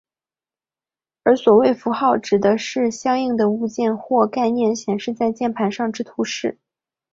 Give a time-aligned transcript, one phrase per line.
[1.21, 6.57] 而所谓符号指的是相应的物件或概念显示在键盘上之图示。